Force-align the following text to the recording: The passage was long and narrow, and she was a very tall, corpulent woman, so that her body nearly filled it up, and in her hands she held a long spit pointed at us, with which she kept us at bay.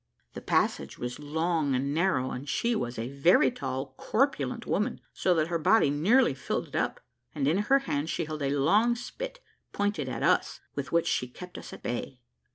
The 0.33 0.41
passage 0.41 0.97
was 0.97 1.19
long 1.19 1.75
and 1.75 1.93
narrow, 1.93 2.31
and 2.31 2.49
she 2.49 2.75
was 2.75 2.97
a 2.97 3.11
very 3.11 3.51
tall, 3.51 3.93
corpulent 3.97 4.65
woman, 4.65 4.99
so 5.13 5.35
that 5.35 5.49
her 5.49 5.59
body 5.59 5.91
nearly 5.91 6.33
filled 6.33 6.67
it 6.69 6.75
up, 6.75 7.01
and 7.35 7.47
in 7.47 7.59
her 7.59 7.77
hands 7.77 8.09
she 8.09 8.25
held 8.25 8.41
a 8.41 8.49
long 8.57 8.95
spit 8.95 9.41
pointed 9.73 10.09
at 10.09 10.23
us, 10.23 10.59
with 10.73 10.91
which 10.91 11.05
she 11.05 11.27
kept 11.27 11.55
us 11.55 11.71
at 11.71 11.83
bay. 11.83 12.19